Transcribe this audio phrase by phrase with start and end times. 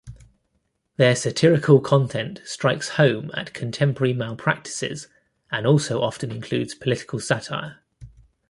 [0.97, 5.07] Their satirical content strikes home at contemporary malpractices
[5.51, 7.83] and also often includes political satire.